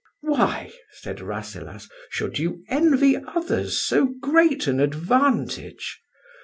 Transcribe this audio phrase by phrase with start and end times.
[0.23, 6.01] "Why," said Rasselas, "should you envy others so great an advantage?